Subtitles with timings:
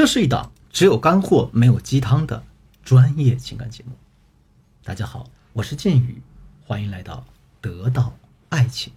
[0.00, 2.42] 这是一档只有干货没有鸡汤的
[2.82, 3.92] 专业情感节目。
[4.82, 6.22] 大家好，我是剑宇，
[6.64, 7.26] 欢迎来到
[7.60, 8.16] 得到
[8.48, 8.94] 爱情。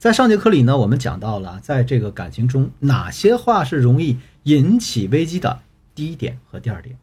[0.00, 5.60] 在上节课里呢，我们讲到了在这个感情中哪些话是容易引起危机的
[5.94, 6.96] 第一点和第二点。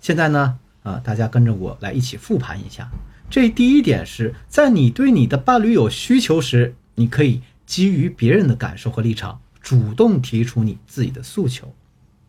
[0.00, 2.90] 现在呢，啊，大家跟着我来一起复盘一下。
[3.30, 11.72] 这第一点是在你对你的伴侣有需求时，你可以基于别人的感受和立场，主动提出你自己的诉求。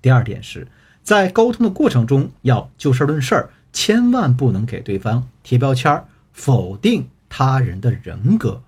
[0.02, 0.68] 第二点是
[1.04, 8.62] 在沟通的过程中要就事论事，千万不能给对方贴标签儿，否定他人的人格。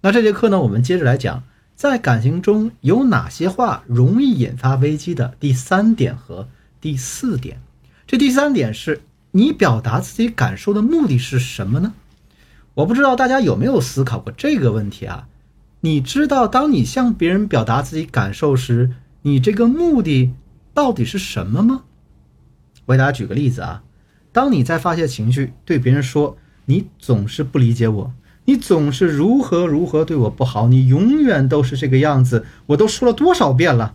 [0.00, 1.42] 那这节课呢，我们接着来讲，
[1.74, 6.48] 在感情中有哪些话容易引发危机的第三点和
[6.80, 7.60] 第四点。
[8.06, 11.94] 这第三点是你表达自己感受的目的是什么呢？
[12.74, 15.28] 我不知道大家有没有思考过这个问题啊？
[15.80, 20.32] 你知道，当你向别人表达自己感受时，你这个目的？
[20.74, 21.84] 到底是什么吗？
[22.86, 23.82] 我给大家举个例子啊，
[24.32, 28.12] 当你在发泄情绪，对别人说你总是不理解我，
[28.44, 33.94] 你总是如何如何对我不好，你永远都是这个样子，我都说了多少遍了。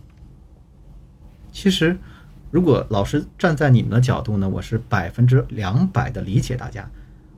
[1.52, 1.98] 其实，
[2.50, 6.88] 如果老师站在你们的角度呢，我是百分之两百的理解大家。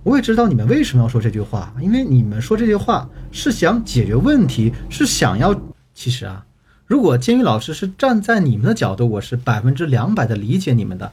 [0.02, 5.58] 我也知道你们为什么要说这句话，因为你们说这句话是想解决问题，是想要。
[5.94, 6.46] 其实啊。
[6.91, 11.12] 如果监狱老师是站在你们的角度，我是百分之两百的理解你们的。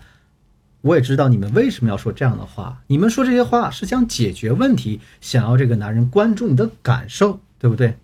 [0.81, 2.81] 我也知道你们为什么要说这样的话。
[2.87, 7.95] 你们说这些话是想解决问题，想要这个男人关注你的感受，对不对？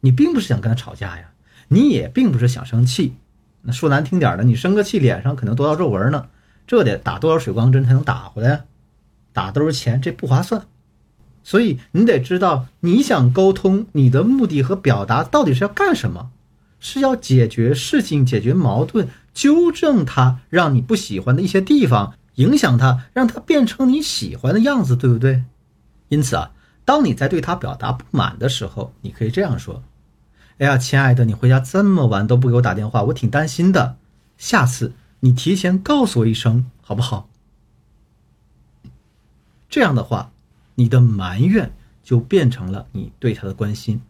[0.00, 1.28] 你并不是想跟他吵架呀，
[1.68, 3.12] 你也并不是想生气。
[3.60, 6.28] 那说难听点的，你生个气，脸上可能多道皱纹呢，
[6.66, 8.64] 这得打多少水光针才能打回来？
[9.34, 10.62] 打都是钱，这不划算。
[11.44, 16.30] 所以你得知道，你想沟通，你的目的和表达到底是要干什么？
[16.80, 25.44] 是要解决事情、解决矛盾、纠正他让你不喜欢的一些地方，影响他，让他变成你喜欢的样子，对不对？
[26.08, 26.52] 因此啊，
[26.84, 29.82] 当你在对他表达不满的时候，你可以这样说
[30.58, 33.96] ：“哎呀，亲爱的，你回家这么晚都不给我打电话，我挺担心的。
[34.36, 37.28] 下次你提前告诉我一声，好不好？”
[39.68, 40.30] 这样的话，
[40.76, 41.72] 你的埋怨
[42.02, 44.00] 就变成了你对他的关心。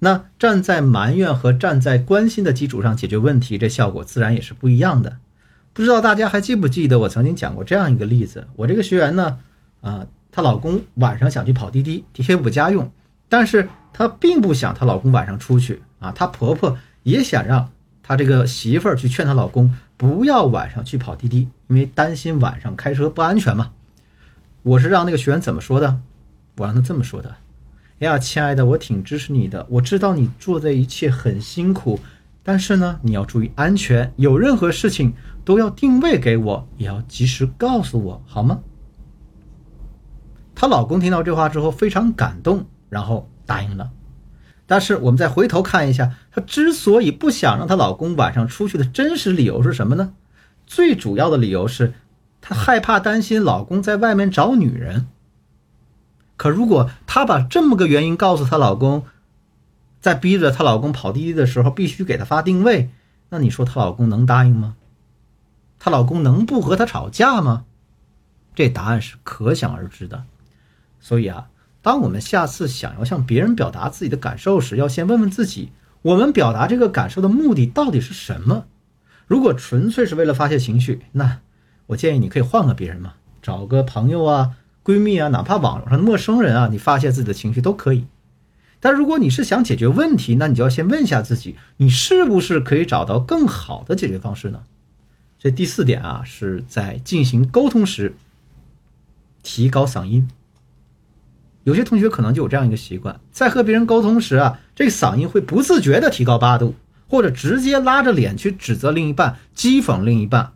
[0.00, 5.18] 那站在埋怨和站在关心的基础上解决问题，这效果自然也是不一样的。
[5.72, 8.46] 不知道大家还记不记得我曾经讲过这样一个例子？
[8.56, 9.38] 我这个学员呢，
[9.80, 12.90] 啊，她老公晚上想去跑滴滴贴补家用，
[13.28, 16.12] 但是她并不想她老公晚上出去啊。
[16.12, 17.70] 她婆婆也想让
[18.02, 23.72] 她这个媳妇儿去劝她老公不要晚上去跑滴滴，因为担心晚上开车不安全嘛。
[24.62, 26.00] 我是让那个学员怎么说的？
[26.56, 27.36] 我让他这么说的。
[28.00, 29.66] 哎呀，亲爱的，我挺支持你的。
[29.68, 31.98] 我知道你做这一切很辛苦，
[32.44, 34.12] 但是呢，你要注意安全。
[34.14, 35.12] 有任何事情
[35.44, 38.60] 都要定位给我，也要及时告诉我，好吗？
[40.54, 43.90] 她老公听到这话之后非常感动，然后答应了。
[44.64, 50.14] 但是我们再回头看一下，她之所以不想让她老公晚上出去的真实理由是什么呢？
[50.68, 51.94] 最主要的理由是，
[52.40, 55.08] 她害怕担心老公在外面找女人。
[56.38, 59.04] 可如果她把这么个原因告诉她老公，
[60.00, 62.88] 在逼着她老公跑滴滴的时候必须给她发定位，
[63.28, 64.76] 那你说她老公能答应吗？
[65.78, 67.66] 她老公能不和她吵架吗？
[68.54, 70.24] 这答案是可想而知的。
[71.00, 71.48] 所以啊，
[71.82, 75.72] 当我们下次想要向别人表达自己的感受时，要先问问自己：
[76.02, 78.64] 我们表达这个感受的目的到底是什么？
[79.26, 81.40] 如果纯粹是为了发泄情绪，那
[81.86, 84.56] 我建议你可以换个别人嘛，找个朋友啊。
[84.88, 88.06] 闺蜜啊，哪怕网上的陌生人啊，你发泄自己的情绪都可以。
[88.80, 94.62] 但如果你是想解决问题，那你就要先问一下自己，你是不是可以找到更好的解决方式呢？
[95.38, 98.14] 这第四点啊，是在进行沟通时
[99.42, 100.26] 提高嗓音。
[101.64, 106.74] 有些同学可能就有这样一个习惯，在和别人沟通时啊，这个嗓音会不自觉的提高八度，
[107.10, 110.54] 或者直接拉着脸去指责另一半、讥讽另一半。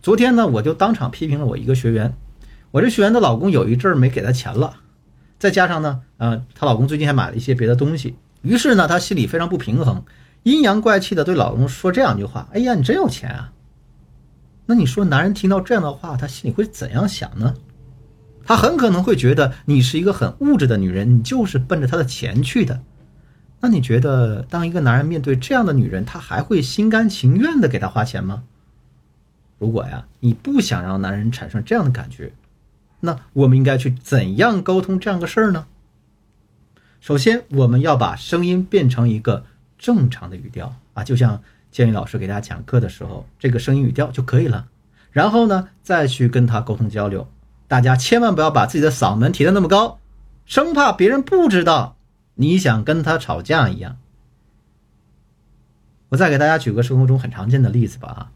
[0.00, 2.14] 昨天呢，我就当场批评了我一个学员。
[2.70, 4.76] 我这学员的老公有一阵儿没给她钱了，
[5.38, 10.04] 再加上呢，呃，她老公最近还买了一些别的东西，于是呢，她心里非常不平衡，
[10.42, 13.52] 阴阳怪气的对老公说这样一句话：“哎呀，你真有钱啊！”
[14.66, 17.54] 那你说，男人听到这样的话，他心里会怎样想呢？
[18.44, 22.80] 他很可能会觉得你是一个很物质的女人，你就是奔着他的钱去的。
[23.60, 28.44] 那你觉得，当一个男人面对这样的女人，他还会心甘情愿的给她花钱吗？
[29.58, 32.32] 如果呀，你不想让男人产生这样的感觉。
[33.00, 35.66] 那我们应该去怎样沟通这样个事儿呢？
[37.00, 39.44] 首先，我们要把声音变成一个
[39.78, 41.40] 正常的语调啊，就像
[41.70, 44.66] 建宇老师给大家讲课的时候，这个声音语调就可以了。
[45.12, 47.28] 然后呢，再去跟他沟通交流。
[47.68, 49.98] 大家千万不要把自己的嗓门提得那么高，
[50.44, 51.96] 生怕别人不知道
[52.34, 53.96] 你想跟他吵架一样。
[56.08, 58.32] 我再给大家举个生活中很常见的例子吧啊，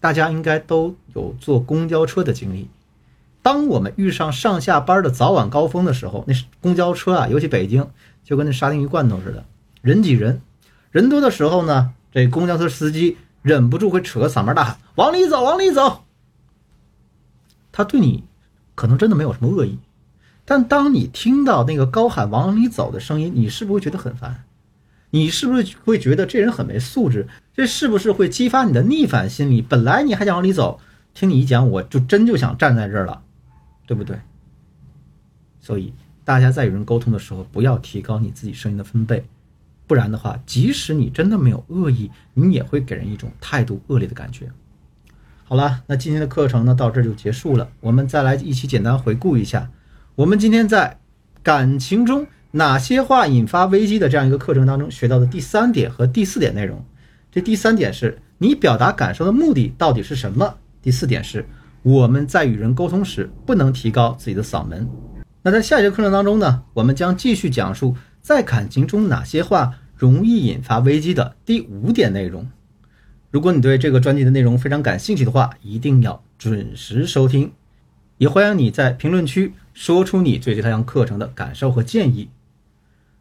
[0.00, 2.68] 大家应该都有坐公交车的经历。
[3.46, 7.88] 当我们遇上上下班的早晚高峰的时候，那公交车啊，尤其北京，
[8.24, 9.44] 就跟那沙丁鱼罐头似的，
[9.82, 10.40] 人挤人。
[10.90, 16.02] 人多的时候呢，这公交车司机忍不住会扯个嗓门大喊：“往里走，往里走。”
[17.70, 18.24] 他对你
[18.74, 19.78] 可能真的没有什么恶意，
[20.44, 24.42] 但当你听到那个高喊“往里走”的声音，你是不是会觉得很烦？
[25.10, 27.28] 你是不是会觉得这人很没素质？
[27.54, 29.62] 这是不是会激发你的逆反心理？
[29.62, 30.80] 本来你还想往里走，
[31.14, 33.22] 听你一讲，我就真就想站在这儿了。
[33.86, 34.18] 对不对？
[35.60, 35.94] 所以
[36.24, 39.24] 大家在与人沟通的时候，不要提高你自己声音的分贝，
[39.86, 44.50] 不然的话，即使你真的没有恶意，你也会给人一种态度恶劣的感觉。
[45.44, 47.70] 好了，那今天的课程呢，到这就结束了。
[47.80, 49.70] 我们再来一起简单回顾一下，
[50.16, 50.98] 我们今天在
[51.42, 56.84] 感情中哪些话引发危机的这样一个课程当中学到的第三点和第四点内容。
[57.30, 60.56] 这第三点是你表达感受的目的到底是什么？
[60.82, 61.46] 第四点是。
[61.86, 64.88] 我们在与人沟通时，不能提高自己的嗓门。
[65.40, 72.44] 那在下节课程当中呢，我们将继续讲述在感情中哪些话容易引发危机的第五点内容。
[73.30, 77.52] 如果你对这个专辑的内容非常感兴趣的话，一定要准时收听。
[78.18, 82.28] 也欢迎你在评论区说出你对这堂课程的感受和建议。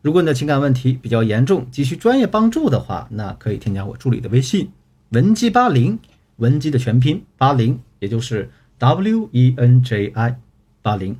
[0.01, 4.71] 如果你的情感问题比较严重，急需专业帮助的话，那可以添加我助理的微信
[5.09, 5.99] 文姬八零，
[6.37, 7.79] 文姬的全拼八零。
[7.99, 10.39] 也就是 W E N J I
[10.81, 11.17] 八零，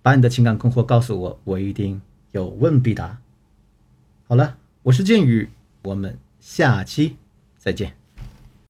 [0.00, 2.00] 把你的情感困惑告诉我，我一定
[2.32, 3.18] 有问必答。
[4.26, 5.48] 好了，我是剑宇，
[5.82, 7.16] 我们下期
[7.58, 7.97] 再见。